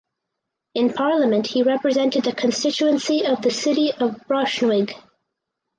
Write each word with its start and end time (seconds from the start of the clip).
In 0.73 0.91
parliament 0.93 1.45
he 1.45 1.61
represented 1.61 2.23
the 2.23 2.33
constituency 2.33 3.23
of 3.23 3.43
the 3.43 3.51
city 3.51 3.91
of 3.91 4.17
Braunschweig. 4.27 4.93